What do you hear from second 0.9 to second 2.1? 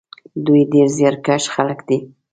زیارکښ خلک دي.